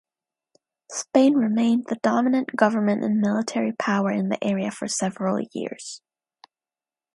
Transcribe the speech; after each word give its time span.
Spain 0.91 1.35
remained 1.35 1.85
the 1.85 1.97
dominant 2.01 2.55
government 2.55 3.03
and 3.03 3.21
military 3.21 3.71
power 3.73 4.09
in 4.09 4.29
the 4.29 4.43
area 4.43 4.71
for 4.71 4.87
several 4.87 5.39
years. 5.53 6.01